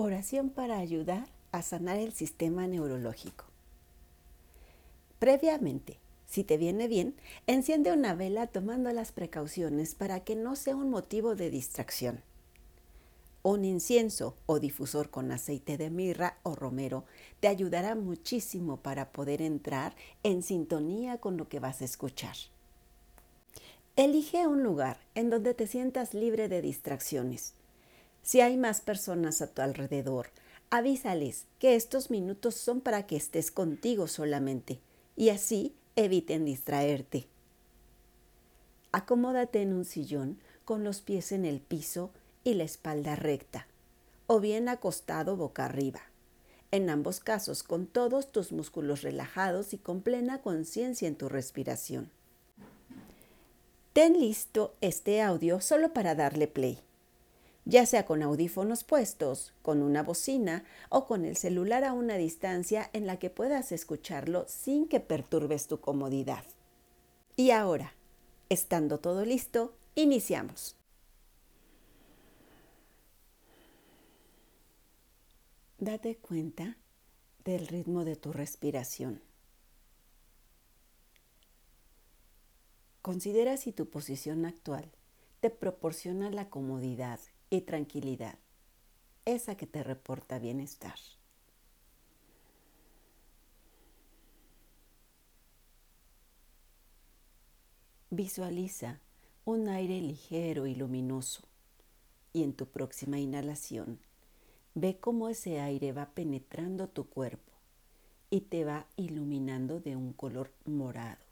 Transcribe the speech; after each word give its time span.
Oración 0.00 0.50
para 0.50 0.78
ayudar 0.78 1.26
a 1.50 1.60
sanar 1.60 1.98
el 1.98 2.12
sistema 2.12 2.68
neurológico. 2.68 3.46
Previamente, 5.18 5.98
si 6.28 6.44
te 6.44 6.56
viene 6.56 6.86
bien, 6.86 7.16
enciende 7.48 7.90
una 7.90 8.14
vela 8.14 8.46
tomando 8.46 8.92
las 8.92 9.10
precauciones 9.10 9.96
para 9.96 10.20
que 10.20 10.36
no 10.36 10.54
sea 10.54 10.76
un 10.76 10.88
motivo 10.88 11.34
de 11.34 11.50
distracción. 11.50 12.22
Un 13.42 13.64
incienso 13.64 14.36
o 14.46 14.60
difusor 14.60 15.10
con 15.10 15.32
aceite 15.32 15.76
de 15.76 15.90
mirra 15.90 16.38
o 16.44 16.54
romero 16.54 17.04
te 17.40 17.48
ayudará 17.48 17.96
muchísimo 17.96 18.76
para 18.76 19.10
poder 19.10 19.42
entrar 19.42 19.96
en 20.22 20.44
sintonía 20.44 21.18
con 21.18 21.36
lo 21.36 21.48
que 21.48 21.58
vas 21.58 21.82
a 21.82 21.86
escuchar. 21.86 22.36
Elige 23.96 24.46
un 24.46 24.62
lugar 24.62 25.00
en 25.16 25.28
donde 25.28 25.54
te 25.54 25.66
sientas 25.66 26.14
libre 26.14 26.48
de 26.48 26.62
distracciones. 26.62 27.57
Si 28.22 28.40
hay 28.40 28.56
más 28.56 28.80
personas 28.80 29.40
a 29.42 29.46
tu 29.46 29.62
alrededor, 29.62 30.28
avísales 30.70 31.46
que 31.58 31.76
estos 31.76 32.10
minutos 32.10 32.54
son 32.54 32.80
para 32.80 33.06
que 33.06 33.16
estés 33.16 33.50
contigo 33.50 34.06
solamente 34.06 34.80
y 35.16 35.30
así 35.30 35.74
eviten 35.96 36.44
distraerte. 36.44 37.26
Acomódate 38.92 39.62
en 39.62 39.72
un 39.72 39.84
sillón 39.84 40.38
con 40.64 40.84
los 40.84 41.00
pies 41.00 41.32
en 41.32 41.44
el 41.44 41.60
piso 41.60 42.10
y 42.44 42.54
la 42.54 42.64
espalda 42.64 43.16
recta, 43.16 43.66
o 44.26 44.40
bien 44.40 44.68
acostado 44.68 45.36
boca 45.36 45.64
arriba. 45.64 46.00
En 46.70 46.90
ambos 46.90 47.20
casos, 47.20 47.62
con 47.62 47.86
todos 47.86 48.30
tus 48.30 48.52
músculos 48.52 49.02
relajados 49.02 49.72
y 49.72 49.78
con 49.78 50.02
plena 50.02 50.42
conciencia 50.42 51.08
en 51.08 51.16
tu 51.16 51.28
respiración. 51.28 52.10
Ten 53.92 54.20
listo 54.20 54.74
este 54.80 55.22
audio 55.22 55.60
solo 55.60 55.92
para 55.92 56.14
darle 56.14 56.46
play, 56.46 56.78
ya 57.68 57.84
sea 57.84 58.06
con 58.06 58.22
audífonos 58.22 58.82
puestos, 58.82 59.52
con 59.60 59.82
una 59.82 60.02
bocina 60.02 60.64
o 60.88 61.06
con 61.06 61.26
el 61.26 61.36
celular 61.36 61.84
a 61.84 61.92
una 61.92 62.16
distancia 62.16 62.88
en 62.94 63.06
la 63.06 63.18
que 63.18 63.28
puedas 63.28 63.72
escucharlo 63.72 64.46
sin 64.48 64.88
que 64.88 65.00
perturbes 65.00 65.68
tu 65.68 65.78
comodidad. 65.78 66.44
Y 67.36 67.50
ahora, 67.50 67.92
estando 68.48 69.00
todo 69.00 69.26
listo, 69.26 69.74
iniciamos. 69.94 70.76
Date 75.78 76.16
cuenta 76.16 76.78
del 77.44 77.66
ritmo 77.66 78.06
de 78.06 78.16
tu 78.16 78.32
respiración. 78.32 79.20
Considera 83.02 83.58
si 83.58 83.72
tu 83.72 83.90
posición 83.90 84.46
actual 84.46 84.90
te 85.40 85.50
proporciona 85.50 86.30
la 86.30 86.48
comodidad 86.48 87.20
y 87.50 87.62
tranquilidad, 87.62 88.38
esa 89.24 89.56
que 89.56 89.66
te 89.66 89.82
reporta 89.82 90.38
bienestar. 90.38 90.98
Visualiza 98.10 99.00
un 99.44 99.68
aire 99.68 100.00
ligero 100.00 100.66
y 100.66 100.74
luminoso 100.74 101.42
y 102.32 102.42
en 102.42 102.54
tu 102.54 102.66
próxima 102.66 103.18
inhalación 103.18 104.00
Ve 104.80 104.96
cómo 105.00 105.28
ese 105.28 105.60
aire 105.60 105.90
va 105.90 106.06
penetrando 106.14 106.88
tu 106.88 107.08
cuerpo 107.08 107.52
y 108.30 108.42
te 108.42 108.64
va 108.64 108.86
iluminando 108.94 109.80
de 109.80 109.96
un 109.96 110.12
color 110.12 110.52
morado. 110.66 111.24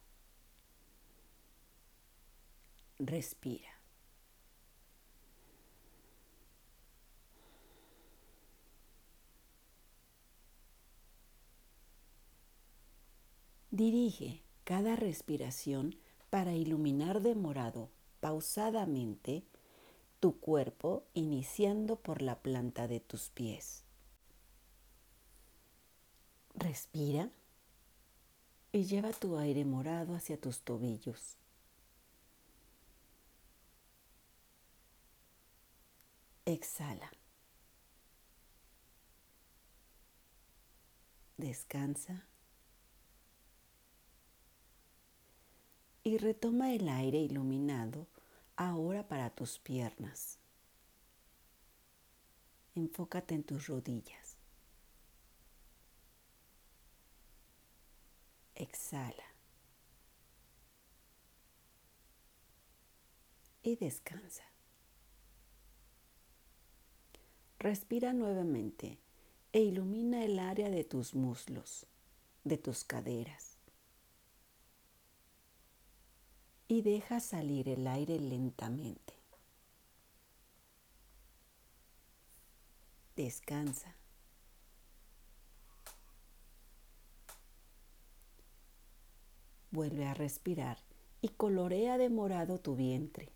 Respira. 2.99 3.76
Dirige 13.77 14.43
cada 14.65 14.97
respiración 14.97 15.97
para 16.31 16.55
iluminar 16.55 17.21
de 17.21 17.35
morado 17.35 17.91
pausadamente 18.21 19.45
tu 20.19 20.41
cuerpo 20.41 21.05
iniciando 21.13 21.97
por 21.97 22.23
la 22.23 22.41
planta 22.41 22.89
de 22.89 23.01
tus 23.01 23.29
pies. 23.29 23.85
Respira 26.55 27.31
y 28.73 28.85
lleva 28.87 29.11
tu 29.11 29.37
aire 29.37 29.67
morado 29.67 30.15
hacia 30.15 30.41
tus 30.41 30.63
tobillos. 30.63 31.37
Exhala. 36.47 37.13
Descansa. 41.37 42.27
Y 46.07 46.19
retoma 46.19 46.73
el 46.73 46.89
aire 46.89 47.19
iluminado 47.19 48.07
ahora 48.55 49.09
para 49.09 49.29
tus 49.31 49.59
piernas. 49.59 50.39
Enfócate 52.77 53.35
en 53.35 53.43
tus 53.43 53.67
rodillas. 53.67 54.37
Exhala. 58.55 59.35
Y 63.65 63.75
descansa. 63.75 64.45
Respira 67.59 68.13
nuevamente 68.13 69.01
e 69.53 69.59
ilumina 69.59 70.25
el 70.25 70.39
área 70.39 70.71
de 70.71 70.85
tus 70.85 71.17
muslos, 71.17 71.89
de 72.45 72.59
tus 72.59 72.85
caderas 72.85 73.56
y 76.69 76.83
deja 76.83 77.21
salir 77.21 77.69
el 77.69 77.87
aire 77.87 78.19
lentamente. 78.19 79.15
Descansa. 83.15 83.97
Vuelve 89.71 90.07
a 90.07 90.15
respirar 90.15 90.79
y 91.21 91.29
colorea 91.29 91.99
de 91.99 92.11
morado 92.11 92.61
tu 92.61 92.77
vientre. 92.77 93.33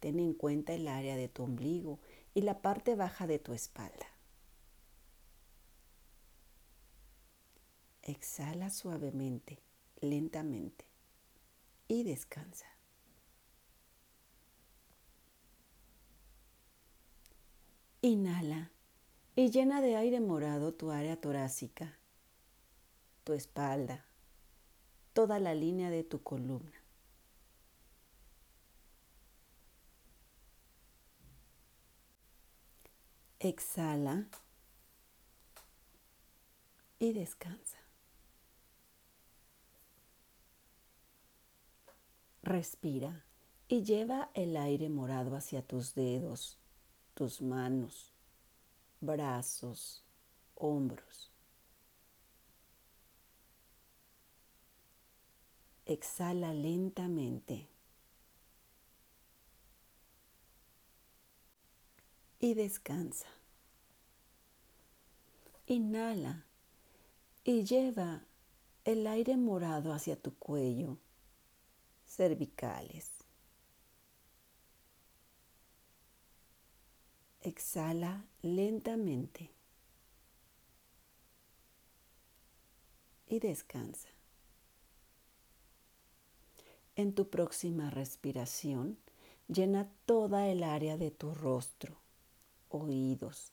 Ten 0.00 0.18
en 0.18 0.34
cuenta 0.34 0.72
el 0.72 0.88
área 0.88 1.16
de 1.16 1.28
tu 1.28 1.44
ombligo 1.44 2.00
y 2.34 2.42
la 2.42 2.60
parte 2.62 2.96
baja 2.96 3.26
de 3.26 3.38
tu 3.38 3.52
espalda. 3.52 4.06
Exhala 8.02 8.70
suavemente, 8.70 9.62
lentamente 10.00 10.91
y 11.92 12.04
descansa. 12.04 12.66
Inhala 18.00 18.70
y 19.36 19.50
llena 19.50 19.82
de 19.82 19.96
aire 19.96 20.20
morado 20.20 20.72
tu 20.72 20.90
área 20.90 21.20
torácica, 21.20 21.98
tu 23.24 23.34
espalda, 23.34 24.06
toda 25.12 25.38
la 25.38 25.54
línea 25.54 25.90
de 25.90 26.02
tu 26.02 26.22
columna. 26.22 26.82
Exhala 33.38 34.28
y 36.98 37.12
descansa. 37.12 37.82
Respira 42.42 43.24
y 43.68 43.84
lleva 43.84 44.30
el 44.34 44.56
aire 44.56 44.88
morado 44.88 45.36
hacia 45.36 45.62
tus 45.62 45.94
dedos, 45.94 46.58
tus 47.14 47.40
manos, 47.40 48.12
brazos, 49.00 50.02
hombros. 50.56 51.30
Exhala 55.86 56.52
lentamente. 56.52 57.68
Y 62.40 62.54
descansa. 62.54 63.28
Inhala 65.66 66.44
y 67.44 67.62
lleva 67.62 68.24
el 68.84 69.06
aire 69.06 69.36
morado 69.36 69.92
hacia 69.92 70.16
tu 70.20 70.34
cuello 70.34 70.98
cervicales. 72.16 73.10
Exhala 77.40 78.24
lentamente 78.42 79.50
y 83.26 83.40
descansa. 83.40 84.08
En 86.94 87.14
tu 87.14 87.30
próxima 87.30 87.90
respiración, 87.90 88.98
llena 89.48 89.90
toda 90.04 90.48
el 90.48 90.62
área 90.62 90.98
de 90.98 91.10
tu 91.10 91.34
rostro, 91.34 91.96
oídos, 92.68 93.52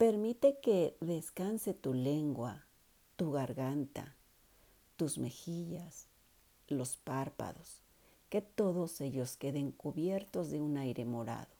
Permite 0.00 0.58
que 0.60 0.96
descanse 1.00 1.74
tu 1.74 1.92
lengua, 1.92 2.64
tu 3.16 3.32
garganta, 3.32 4.16
tus 4.96 5.18
mejillas, 5.18 6.09
los 6.70 6.96
párpados, 6.96 7.82
que 8.28 8.40
todos 8.40 9.00
ellos 9.00 9.36
queden 9.36 9.72
cubiertos 9.72 10.50
de 10.50 10.60
un 10.60 10.76
aire 10.78 11.04
morado. 11.04 11.50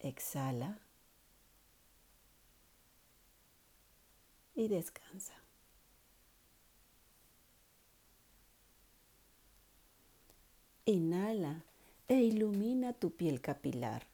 Exhala 0.00 0.80
y 4.54 4.68
descansa. 4.68 5.34
Inhala 10.84 11.64
e 12.08 12.16
ilumina 12.16 12.92
tu 12.92 13.12
piel 13.12 13.40
capilar, 13.40 14.04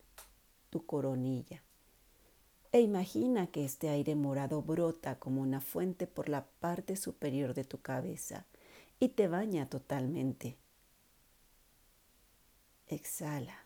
tu 0.69 0.85
coronilla. 0.85 1.63
E 2.71 2.83
imagina 2.83 3.47
que 3.47 3.65
este 3.65 3.89
aire 3.89 4.15
morado 4.15 4.61
brota 4.61 5.19
como 5.19 5.41
una 5.41 5.63
fuente 5.63 6.07
por 6.07 6.29
la 6.29 6.45
parte 6.61 6.97
superior 6.97 7.55
de 7.55 7.65
tu 7.65 7.81
cabeza 7.81 8.45
y 9.01 9.11
te 9.11 9.29
baña 9.29 9.69
totalmente. 9.69 10.59
Exhala. 12.87 13.65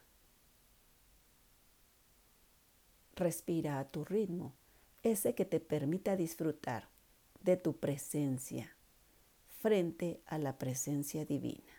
Respira 3.14 3.78
a 3.78 3.84
tu 3.84 4.04
ritmo, 4.04 4.54
ese 5.02 5.34
que 5.34 5.44
te 5.44 5.60
permita 5.60 6.16
disfrutar 6.16 6.88
de 7.40 7.56
tu 7.56 7.76
presencia 7.78 8.76
frente 9.60 10.20
a 10.26 10.38
la 10.38 10.58
presencia 10.58 11.24
divina. 11.24 11.72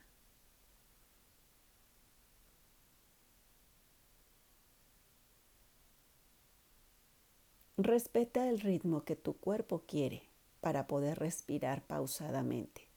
Respeta 7.78 8.48
el 8.48 8.62
ritmo 8.62 9.04
que 9.04 9.16
tu 9.16 9.38
cuerpo 9.38 9.84
quiere 9.86 10.30
para 10.62 10.88
poder 10.88 11.20
respirar 11.20 11.86
pausadamente. 11.86 12.93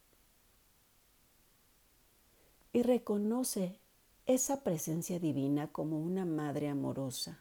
Y 2.76 2.82
reconoce 2.82 3.80
esa 4.26 4.62
presencia 4.62 5.18
divina 5.18 5.72
como 5.72 5.98
una 5.98 6.26
madre 6.26 6.68
amorosa, 6.68 7.40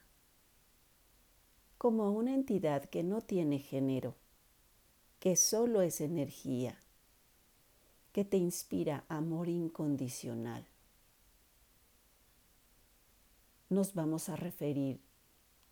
como 1.77 2.09
una 2.11 2.33
entidad 2.33 2.85
que 2.85 3.03
no 3.03 3.19
tiene 3.19 3.59
género, 3.59 4.15
que 5.19 5.35
solo 5.35 5.81
es 5.81 5.99
energía, 5.99 6.79
que 8.13 8.23
te 8.23 8.37
inspira 8.37 9.03
amor 9.09 9.49
incondicional. 9.49 10.65
Nos 13.67 13.93
vamos 13.93 14.29
a 14.29 14.37
referir 14.37 15.01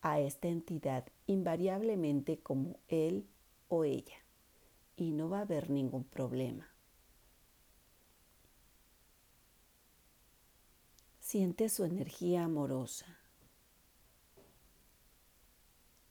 a 0.02 0.20
esta 0.20 0.50
entidad 0.50 1.06
invariablemente 1.26 2.38
como 2.38 2.82
él 2.90 3.30
o 3.70 3.86
ella 3.86 4.26
y 4.98 5.14
no 5.14 5.30
va 5.30 5.38
a 5.38 5.44
haber 5.44 5.70
ningún 5.70 6.04
problema. 6.04 6.73
Siente 11.34 11.68
su 11.68 11.84
energía 11.84 12.44
amorosa. 12.44 13.08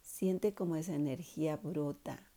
Siente 0.03 0.53
como 0.53 0.75
esa 0.75 0.97
energía 0.97 1.57
brota 1.59 2.29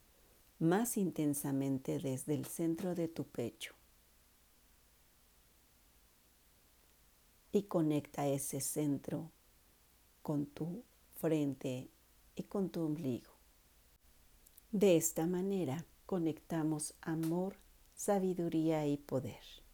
más 0.60 0.96
intensamente 0.96 1.98
desde 1.98 2.36
el 2.36 2.46
centro 2.46 2.94
de 2.94 3.08
tu 3.08 3.24
pecho. 3.24 3.74
Y 7.50 7.64
conecta 7.64 8.28
ese 8.28 8.60
centro 8.60 9.32
con 10.22 10.46
tu 10.46 10.84
frente 11.16 11.90
y 12.36 12.44
con 12.44 12.70
tu 12.70 12.82
ombligo. 12.82 13.32
De 14.70 14.96
esta 14.96 15.26
manera 15.26 15.84
conectamos 16.06 16.94
amor, 17.00 17.56
sabiduría 17.96 18.86
y 18.86 18.96
poder. 18.96 19.65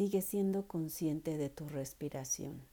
Sigue 0.00 0.22
siendo 0.22 0.66
consciente 0.66 1.36
de 1.36 1.50
tu 1.50 1.68
respiración. 1.68 2.66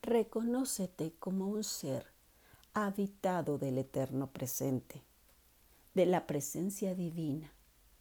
Reconócete 0.00 1.14
como 1.18 1.48
un 1.48 1.64
ser 1.64 2.06
habitado 2.74 3.58
del 3.58 3.78
eterno 3.78 4.30
presente, 4.30 5.02
de 5.94 6.06
la 6.06 6.28
presencia 6.28 6.94
divina 6.94 7.52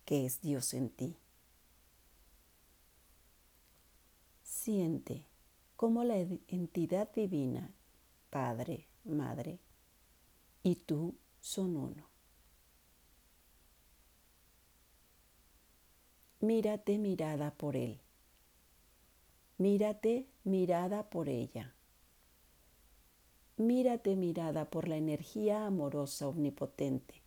que 0.05 0.27
es 0.27 0.39
Dios 0.39 0.75
en 0.75 0.91
ti. 0.91 1.17
Siente 4.43 5.25
cómo 5.75 6.03
la 6.03 6.17
entidad 6.17 7.11
divina, 7.11 7.73
Padre, 8.29 8.85
Madre, 9.03 9.57
y 10.61 10.75
tú 10.75 11.15
son 11.41 11.75
uno. 11.75 12.12
Mírate 16.43 16.97
mirada 16.97 17.51
por 17.51 17.77
Él. 17.77 18.01
Mírate 19.57 20.27
mirada 20.43 21.09
por 21.09 21.29
ella. 21.29 21.73
Mírate 23.55 24.17
mirada 24.17 24.69
por 24.69 24.89
la 24.89 24.97
energía 24.97 25.65
amorosa 25.65 26.27
omnipotente, 26.27 27.21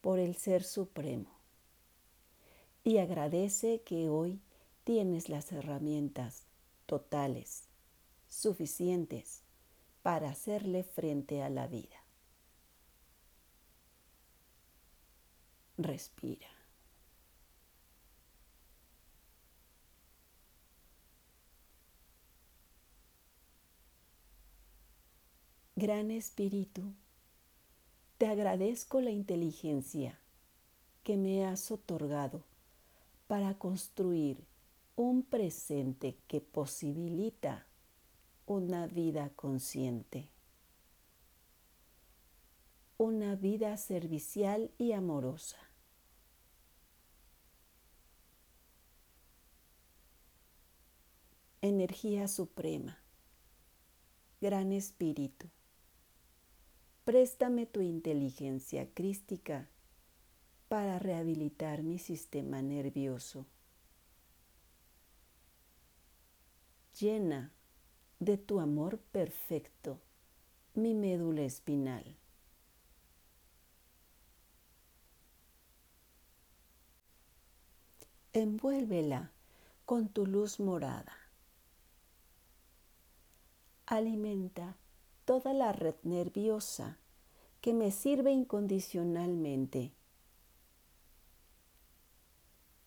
por 0.00 0.18
el 0.18 0.34
Ser 0.34 0.64
Supremo 0.64 1.30
y 2.82 2.98
agradece 2.98 3.82
que 3.82 4.08
hoy 4.08 4.40
tienes 4.82 5.28
las 5.28 5.52
herramientas 5.52 6.46
totales, 6.86 7.68
suficientes 8.28 9.42
para 10.02 10.30
hacerle 10.30 10.82
frente 10.82 11.42
a 11.42 11.50
la 11.50 11.66
vida. 11.68 12.04
Respira. 15.76 16.59
Gran 25.80 26.10
Espíritu, 26.10 26.92
te 28.18 28.26
agradezco 28.26 29.00
la 29.00 29.12
inteligencia 29.12 30.20
que 31.02 31.16
me 31.16 31.46
has 31.46 31.70
otorgado 31.70 32.44
para 33.28 33.56
construir 33.56 34.44
un 34.94 35.22
presente 35.22 36.18
que 36.26 36.42
posibilita 36.42 37.66
una 38.44 38.88
vida 38.88 39.30
consciente, 39.30 40.28
una 42.98 43.34
vida 43.34 43.74
servicial 43.78 44.70
y 44.76 44.92
amorosa. 44.92 45.56
Energía 51.62 52.28
suprema, 52.28 52.98
gran 54.42 54.72
espíritu, 54.72 55.48
préstame 57.10 57.66
tu 57.66 57.80
inteligencia 57.80 58.88
crística 58.94 59.68
para 60.68 61.00
rehabilitar 61.00 61.82
mi 61.82 61.98
sistema 61.98 62.62
nervioso. 62.62 63.46
Llena 67.00 67.52
de 68.20 68.36
tu 68.36 68.60
amor 68.60 69.00
perfecto 69.10 69.98
mi 70.74 70.94
médula 70.94 71.42
espinal. 71.42 72.16
Envuélvela 78.32 79.32
con 79.84 80.10
tu 80.10 80.26
luz 80.26 80.60
morada. 80.60 81.16
Alimenta 83.86 84.76
toda 85.24 85.52
la 85.52 85.72
red 85.72 85.96
nerviosa 86.04 86.99
que 87.60 87.74
me 87.74 87.90
sirve 87.90 88.32
incondicionalmente 88.32 89.92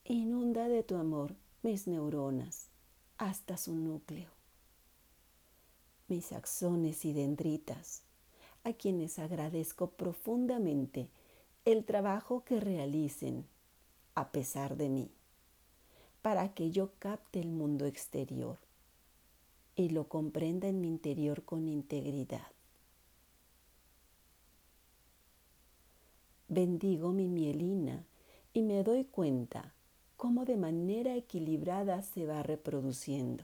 Inunda 0.05 0.67
de 0.67 0.83
tu 0.83 0.95
amor 0.95 1.35
mis 1.61 1.87
neuronas 1.87 2.67
hasta 3.17 3.55
su 3.55 3.73
núcleo, 3.73 4.29
mis 6.09 6.33
axones 6.33 7.05
y 7.05 7.13
dendritas, 7.13 8.03
a 8.65 8.73
quienes 8.73 9.17
agradezco 9.17 9.91
profundamente 9.91 11.09
el 11.63 11.85
trabajo 11.85 12.43
que 12.43 12.59
realicen 12.59 13.47
a 14.13 14.31
pesar 14.31 14.75
de 14.75 14.89
mí, 14.89 15.09
para 16.21 16.53
que 16.53 16.71
yo 16.71 16.91
capte 16.99 17.39
el 17.39 17.49
mundo 17.49 17.85
exterior 17.85 18.57
y 19.75 19.89
lo 19.89 20.09
comprenda 20.09 20.67
en 20.67 20.81
mi 20.81 20.89
interior 20.89 21.43
con 21.43 21.67
integridad. 21.67 22.52
Bendigo 26.53 27.11
mi 27.13 27.27
mielina 27.27 28.05
y 28.53 28.61
me 28.61 28.83
doy 28.83 29.05
cuenta 29.05 29.73
cómo 30.17 30.45
de 30.45 30.55
manera 30.55 31.15
equilibrada 31.15 32.03
se 32.03 32.27
va 32.27 32.43
reproduciendo. 32.43 33.43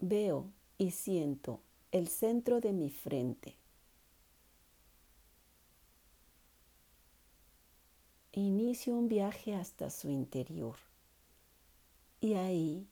Veo 0.00 0.50
y 0.78 0.92
siento 0.92 1.60
el 1.92 2.08
centro 2.08 2.62
de 2.62 2.72
mi 2.72 2.88
frente. 2.88 3.54
Inicio 8.32 8.94
un 8.96 9.08
viaje 9.08 9.54
hasta 9.54 9.90
su 9.90 10.08
interior 10.08 10.76
y 12.18 12.32
ahí 12.32 12.88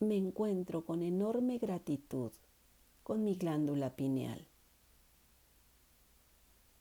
me 0.00 0.16
encuentro 0.16 0.86
con 0.86 1.02
enorme 1.02 1.58
gratitud 1.58 2.32
con 3.02 3.22
mi 3.22 3.34
glándula 3.34 3.96
pineal. 3.96 4.46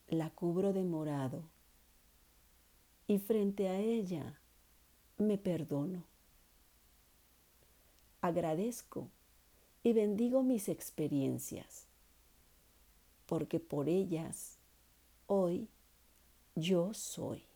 La 0.07 0.29
cubro 0.29 0.71
de 0.71 0.83
morado 0.83 1.43
y 3.07 3.19
frente 3.19 3.67
a 3.67 3.77
ella 3.77 4.39
me 5.17 5.37
perdono. 5.37 6.05
Agradezco 8.21 9.09
y 9.83 9.91
bendigo 9.91 10.41
mis 10.41 10.69
experiencias, 10.69 11.87
porque 13.25 13.59
por 13.59 13.89
ellas 13.89 14.57
hoy 15.27 15.67
yo 16.55 16.93
soy. 16.93 17.48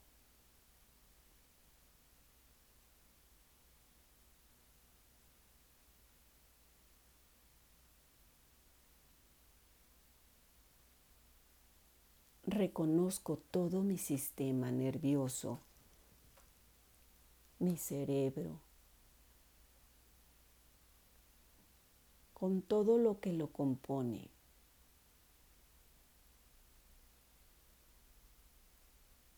Reconozco 12.64 13.36
todo 13.50 13.82
mi 13.82 13.98
sistema 13.98 14.70
nervioso, 14.70 15.60
mi 17.58 17.76
cerebro, 17.76 18.58
con 22.32 22.62
todo 22.62 22.96
lo 22.96 23.20
que 23.20 23.34
lo 23.34 23.48
compone. 23.48 24.30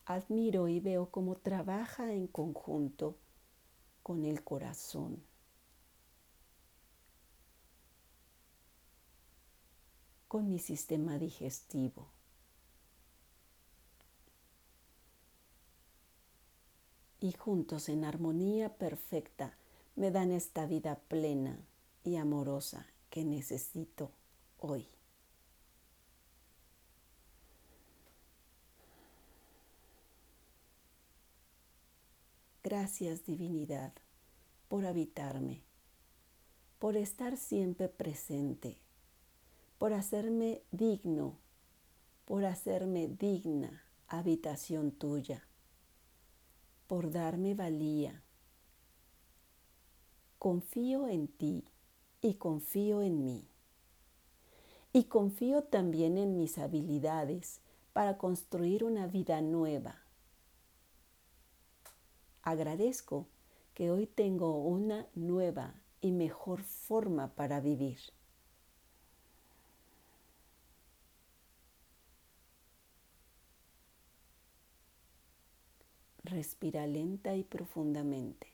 Admiro 0.04 0.68
y 0.68 0.78
veo 0.78 1.10
cómo 1.10 1.34
trabaja 1.34 2.12
en 2.12 2.28
conjunto 2.28 3.16
con 4.04 4.24
el 4.24 4.44
corazón. 4.44 5.20
con 10.28 10.48
mi 10.50 10.58
sistema 10.58 11.18
digestivo. 11.18 12.15
Y 17.20 17.32
juntos 17.32 17.88
en 17.88 18.04
armonía 18.04 18.74
perfecta 18.76 19.56
me 19.94 20.10
dan 20.10 20.30
esta 20.30 20.66
vida 20.66 21.00
plena 21.08 21.58
y 22.04 22.16
amorosa 22.16 22.86
que 23.10 23.24
necesito 23.24 24.10
hoy. 24.58 24.86
Gracias 32.62 33.24
divinidad 33.24 33.92
por 34.68 34.86
habitarme, 34.86 35.62
por 36.78 36.96
estar 36.96 37.36
siempre 37.36 37.88
presente, 37.88 38.76
por 39.78 39.92
hacerme 39.92 40.62
digno, 40.72 41.38
por 42.24 42.44
hacerme 42.44 43.06
digna 43.08 43.84
habitación 44.08 44.90
tuya 44.90 45.46
por 46.86 47.10
darme 47.10 47.54
valía. 47.54 48.22
Confío 50.38 51.08
en 51.08 51.28
ti 51.28 51.64
y 52.20 52.34
confío 52.34 53.02
en 53.02 53.24
mí. 53.24 53.48
Y 54.92 55.04
confío 55.04 55.64
también 55.64 56.16
en 56.18 56.36
mis 56.36 56.58
habilidades 56.58 57.60
para 57.92 58.18
construir 58.18 58.84
una 58.84 59.06
vida 59.06 59.40
nueva. 59.40 60.02
Agradezco 62.42 63.26
que 63.74 63.90
hoy 63.90 64.06
tengo 64.06 64.56
una 64.62 65.06
nueva 65.14 65.74
y 66.00 66.12
mejor 66.12 66.62
forma 66.62 67.34
para 67.34 67.60
vivir. 67.60 67.98
Respira 76.26 76.88
lenta 76.88 77.36
y 77.36 77.44
profundamente. 77.44 78.48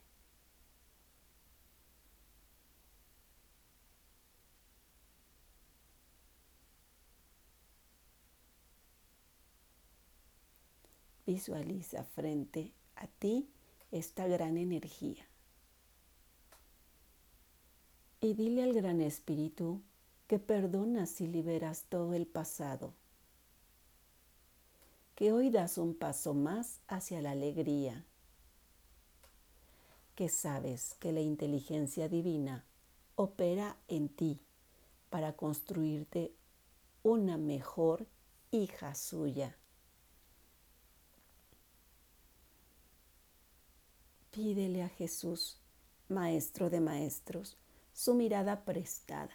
Visualiza 11.25 12.05
frente 12.05 12.75
a 12.97 13.07
ti 13.07 13.49
esta 13.91 14.27
gran 14.27 14.59
energía. 14.59 15.27
Y 18.21 18.35
dile 18.35 18.65
al 18.65 18.75
Gran 18.75 19.01
Espíritu 19.01 19.81
que 20.27 20.39
perdonas 20.39 21.23
y 21.23 21.27
liberas 21.27 21.87
todo 21.89 22.13
el 22.13 22.27
pasado 22.27 22.93
que 25.15 25.33
hoy 25.33 25.51
das 25.51 25.79
un 25.79 25.95
paso 25.95 26.35
más 26.35 26.81
hacia 26.89 27.21
la 27.21 27.33
alegría, 27.33 28.05
que 30.15 30.29
sabes 30.29 30.95
que 30.95 31.13
la 31.13 31.21
inteligencia 31.21 32.09
divina 32.09 32.65
opera 33.15 33.77
en 33.89 34.09
ti 34.09 34.41
para 35.11 35.35
construirte 35.35 36.35
una 37.03 37.37
mejor 37.37 38.07
hija 38.51 38.95
suya. 38.95 39.57
Pídele 44.31 44.83
a 44.83 44.89
Jesús, 44.89 45.59
Maestro 46.09 46.71
de 46.71 46.81
Maestros, 46.81 47.59
su 47.93 48.15
mirada 48.15 48.65
prestada 48.65 49.35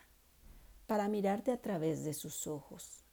para 0.87 1.07
mirarte 1.07 1.51
a 1.51 1.61
través 1.61 2.03
de 2.03 2.13
sus 2.13 2.47
ojos 2.47 3.03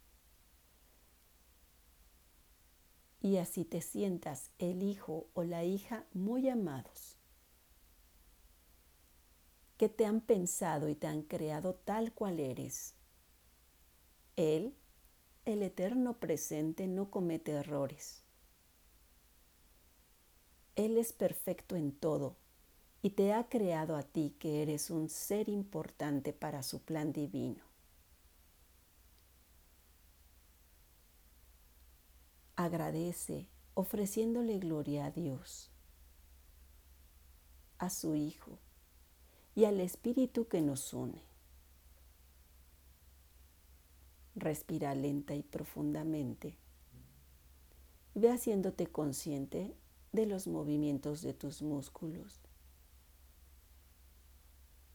y 3.25 3.39
así 3.39 3.65
te 3.65 3.81
sientas 3.81 4.51
el 4.59 4.83
hijo 4.83 5.31
o 5.33 5.45
la 5.45 5.65
hija 5.65 6.05
muy 6.13 6.47
amados, 6.51 7.17
que 9.79 9.89
te 9.89 10.05
han 10.05 10.21
pensado 10.21 10.91
y 10.91 10.95
te 10.95 11.07
han 11.07 11.23
creado 11.23 11.75
tal 11.75 12.13
cual 12.13 12.39
eres. 12.39 12.93
Él, 14.37 14.77
el 15.47 15.63
eterno 15.63 16.21
presente, 16.21 16.87
no 16.87 17.11
comete 17.11 17.53
errores. 17.53 18.25
Él 20.77 20.99
es 20.99 21.15
perfecto 21.15 21.77
en 21.77 21.93
todo 21.93 22.37
y 23.01 23.09
te 23.09 23.33
ha 23.33 23.49
creado 23.49 23.97
a 23.97 24.03
ti 24.03 24.37
que 24.39 24.61
eres 24.61 24.91
un 24.91 25.09
ser 25.09 25.49
importante 25.49 26.35
para 26.35 26.63
su 26.63 26.83
plan 26.83 27.15
divino. 27.15 27.64
Agradece 32.57 33.49
ofreciéndole 33.75 34.59
gloria 34.59 35.07
a 35.07 35.11
Dios, 35.11 35.71
a 37.79 37.91
su 37.91 38.15
Hijo 38.15 38.59
y 39.55 39.65
al 39.65 39.81
Espíritu 39.81 40.47
que 40.47 40.61
nos 40.61 40.93
une. 40.93 41.23
Respira 44.37 44.95
lenta 44.95 45.35
y 45.35 45.43
profundamente. 45.43 46.57
Ve 48.15 48.31
haciéndote 48.31 48.87
consciente 48.87 49.77
de 50.13 50.27
los 50.27 50.47
movimientos 50.47 51.23
de 51.23 51.35
tus 51.35 51.63
músculos, 51.63 52.41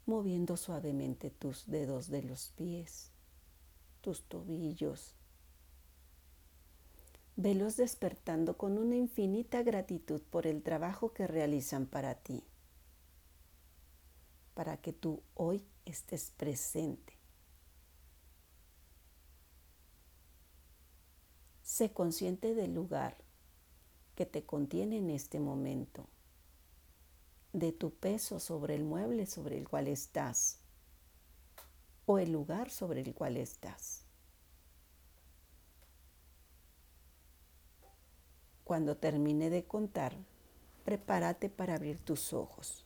moviendo 0.06 0.56
suavemente 0.56 1.30
tus 1.30 1.68
dedos 1.68 2.10
de 2.10 2.24
los 2.24 2.51
pies, 2.51 3.12
tus 4.01 4.24
tobillos, 4.24 5.19
Velos 7.41 7.77
despertando 7.77 8.58
con 8.58 8.77
una 8.77 8.98
infinita 8.98 9.63
gratitud 9.63 10.22
por 10.29 10.46
el 10.46 10.62
trabajo 10.62 11.13
que 11.13 11.25
realizan 11.25 11.86
para 11.86 12.15
ti, 12.15 12.43
para 14.53 14.75
que 14.75 14.91
tú 14.91 15.24
hoy 15.36 15.65
estés 15.86 16.31
presente. 16.31 17.13
Sé 21.63 21.93
consciente 21.93 22.53
del 22.55 22.74
lugar 22.74 23.15
que 24.15 24.25
te 24.25 24.46
contiene 24.46 24.98
en 24.98 25.10
este 25.10 25.39
momento, 25.39 26.10
de 27.53 27.72
tu 27.72 27.93
peso 27.93 28.41
sobre 28.41 28.75
el 28.75 28.84
mueble 28.84 29.25
sobre 29.25 29.58
el 29.58 29.65
cual 29.65 29.88
estás 29.88 30.60
o 32.05 32.19
el 32.19 32.34
lugar 32.34 32.69
sobre 32.69 33.00
el 33.00 33.13
cual 33.13 33.38
estás. 33.38 34.09
Cuando 38.70 38.96
termine 38.96 39.50
de 39.50 39.66
contar, 39.66 40.16
prepárate 40.86 41.50
para 41.50 41.74
abrir 41.74 41.98
tus 41.98 42.34
ojos. 42.34 42.86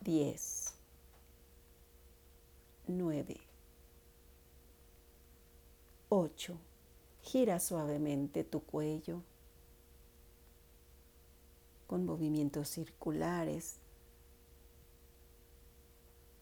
10, 0.00 0.74
9, 2.88 3.36
8. 6.08 6.58
Gira 7.22 7.60
suavemente 7.60 8.42
tu 8.42 8.64
cuello 8.64 9.22
con 11.86 12.04
movimientos 12.04 12.68
circulares. 12.68 13.76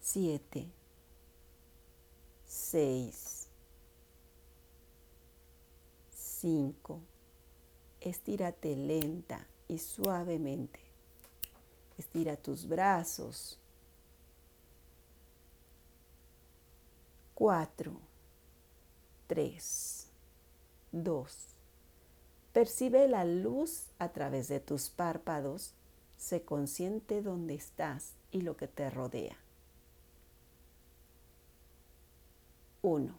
7, 0.01 0.71
6, 2.47 3.42
5. 6.43 6.99
Estírate 8.01 8.75
lenta 8.75 9.47
y 9.69 9.79
suavemente. 9.79 10.81
Estira 11.97 12.35
tus 12.35 12.67
brazos. 12.67 13.57
4, 17.35 17.97
3, 19.27 20.07
2. 20.91 21.37
Percibe 22.51 23.07
la 23.07 23.23
luz 23.23 23.85
a 23.97 24.09
través 24.09 24.49
de 24.49 24.59
tus 24.59 24.89
párpados. 24.89 25.73
Sé 26.17 26.43
consciente 26.43 27.21
dónde 27.21 27.53
estás 27.53 28.15
y 28.31 28.41
lo 28.41 28.57
que 28.57 28.67
te 28.67 28.89
rodea. 28.89 29.37
1. 32.81 33.15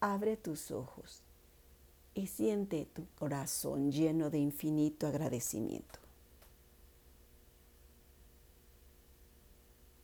Abre 0.00 0.38
tus 0.38 0.70
ojos 0.70 1.27
y 2.18 2.26
siente 2.26 2.84
tu 2.84 3.06
corazón 3.14 3.92
lleno 3.92 4.28
de 4.28 4.38
infinito 4.38 5.06
agradecimiento. 5.06 6.00